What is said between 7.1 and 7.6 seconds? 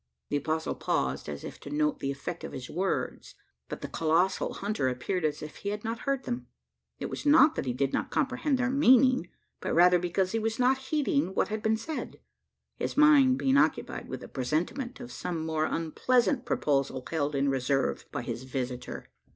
not